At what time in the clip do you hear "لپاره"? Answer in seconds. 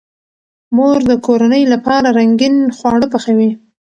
1.73-2.07